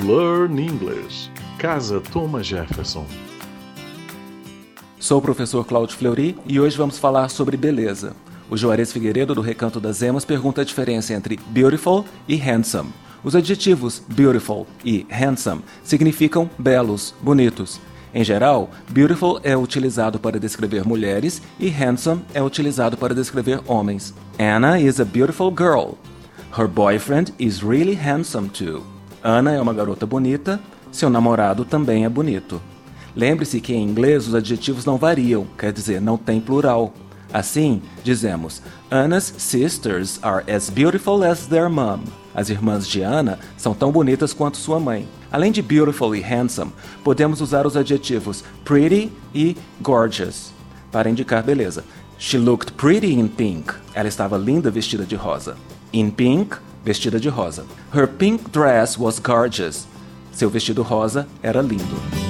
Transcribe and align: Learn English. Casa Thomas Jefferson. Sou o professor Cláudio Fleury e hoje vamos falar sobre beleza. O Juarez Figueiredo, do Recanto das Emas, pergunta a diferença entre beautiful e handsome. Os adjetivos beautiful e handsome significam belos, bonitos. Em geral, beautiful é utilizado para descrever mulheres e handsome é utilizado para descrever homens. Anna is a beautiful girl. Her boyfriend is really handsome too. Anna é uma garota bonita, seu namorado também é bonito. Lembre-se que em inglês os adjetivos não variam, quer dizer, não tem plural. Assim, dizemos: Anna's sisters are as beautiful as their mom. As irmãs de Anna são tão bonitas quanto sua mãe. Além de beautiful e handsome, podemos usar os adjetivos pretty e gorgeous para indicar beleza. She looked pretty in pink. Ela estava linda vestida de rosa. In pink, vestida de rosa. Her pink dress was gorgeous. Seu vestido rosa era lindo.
Learn 0.00 0.60
English. 0.60 1.28
Casa 1.58 2.00
Thomas 2.00 2.46
Jefferson. 2.46 3.04
Sou 5.00 5.18
o 5.18 5.22
professor 5.22 5.64
Cláudio 5.66 5.96
Fleury 5.96 6.38
e 6.46 6.60
hoje 6.60 6.76
vamos 6.76 7.00
falar 7.00 7.28
sobre 7.28 7.56
beleza. 7.56 8.14
O 8.48 8.56
Juarez 8.56 8.92
Figueiredo, 8.92 9.34
do 9.34 9.40
Recanto 9.40 9.80
das 9.80 10.00
Emas, 10.00 10.24
pergunta 10.24 10.60
a 10.60 10.64
diferença 10.64 11.14
entre 11.14 11.36
beautiful 11.48 12.04
e 12.28 12.36
handsome. 12.36 12.92
Os 13.24 13.34
adjetivos 13.34 14.00
beautiful 14.08 14.68
e 14.84 15.04
handsome 15.10 15.62
significam 15.82 16.48
belos, 16.56 17.12
bonitos. 17.20 17.80
Em 18.14 18.22
geral, 18.22 18.70
beautiful 18.90 19.40
é 19.42 19.56
utilizado 19.56 20.20
para 20.20 20.38
descrever 20.38 20.86
mulheres 20.86 21.42
e 21.58 21.68
handsome 21.68 22.22
é 22.32 22.40
utilizado 22.40 22.96
para 22.96 23.16
descrever 23.16 23.60
homens. 23.66 24.14
Anna 24.38 24.78
is 24.78 25.00
a 25.00 25.04
beautiful 25.04 25.50
girl. 25.50 25.94
Her 26.56 26.68
boyfriend 26.68 27.32
is 27.36 27.64
really 27.64 27.96
handsome 27.96 28.48
too. 28.48 28.97
Anna 29.28 29.52
é 29.52 29.60
uma 29.60 29.74
garota 29.74 30.06
bonita, 30.06 30.58
seu 30.90 31.10
namorado 31.10 31.62
também 31.62 32.06
é 32.06 32.08
bonito. 32.08 32.62
Lembre-se 33.14 33.60
que 33.60 33.74
em 33.74 33.84
inglês 33.84 34.26
os 34.26 34.34
adjetivos 34.34 34.86
não 34.86 34.96
variam, 34.96 35.46
quer 35.58 35.70
dizer, 35.70 36.00
não 36.00 36.16
tem 36.16 36.40
plural. 36.40 36.94
Assim, 37.30 37.82
dizemos: 38.02 38.62
Anna's 38.90 39.34
sisters 39.36 40.18
are 40.22 40.50
as 40.50 40.70
beautiful 40.70 41.22
as 41.22 41.46
their 41.46 41.68
mom. 41.68 42.00
As 42.34 42.48
irmãs 42.48 42.88
de 42.88 43.02
Anna 43.02 43.38
são 43.58 43.74
tão 43.74 43.92
bonitas 43.92 44.32
quanto 44.32 44.56
sua 44.56 44.80
mãe. 44.80 45.06
Além 45.30 45.52
de 45.52 45.60
beautiful 45.60 46.16
e 46.16 46.22
handsome, 46.22 46.72
podemos 47.04 47.42
usar 47.42 47.66
os 47.66 47.76
adjetivos 47.76 48.42
pretty 48.64 49.12
e 49.34 49.54
gorgeous 49.82 50.54
para 50.90 51.10
indicar 51.10 51.42
beleza. 51.42 51.84
She 52.18 52.38
looked 52.38 52.72
pretty 52.72 53.12
in 53.12 53.28
pink. 53.28 53.74
Ela 53.92 54.08
estava 54.08 54.38
linda 54.38 54.70
vestida 54.70 55.04
de 55.04 55.16
rosa. 55.16 55.54
In 55.92 56.08
pink, 56.08 56.56
vestida 56.88 57.20
de 57.20 57.28
rosa. 57.28 57.66
Her 57.92 58.06
pink 58.06 58.50
dress 58.50 58.96
was 58.98 59.18
gorgeous. 59.18 59.86
Seu 60.32 60.48
vestido 60.48 60.82
rosa 60.82 61.28
era 61.42 61.60
lindo. 61.60 62.27